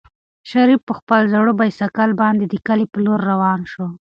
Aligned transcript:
شریف 0.51 0.79
په 0.87 0.93
خپل 0.99 1.21
زوړ 1.33 1.47
بایسکل 1.59 2.11
باندې 2.21 2.45
د 2.47 2.55
کلي 2.67 2.85
په 2.93 2.97
لور 3.05 3.19
روان 3.31 3.59
شو. 3.71 3.85